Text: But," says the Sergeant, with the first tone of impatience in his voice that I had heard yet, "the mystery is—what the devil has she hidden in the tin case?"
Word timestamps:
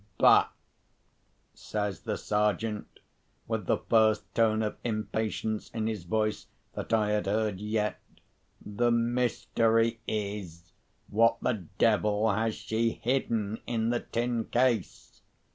But," 0.17 0.49
says 1.53 1.99
the 1.99 2.17
Sergeant, 2.17 2.87
with 3.47 3.67
the 3.67 3.77
first 3.77 4.33
tone 4.33 4.63
of 4.63 4.77
impatience 4.83 5.69
in 5.75 5.85
his 5.85 6.05
voice 6.05 6.47
that 6.73 6.91
I 6.91 7.11
had 7.11 7.27
heard 7.27 7.59
yet, 7.59 7.99
"the 8.59 8.89
mystery 8.89 9.99
is—what 10.07 11.37
the 11.43 11.67
devil 11.77 12.31
has 12.31 12.55
she 12.55 12.93
hidden 13.03 13.59
in 13.67 13.91
the 13.91 13.99
tin 13.99 14.45
case?" 14.45 15.21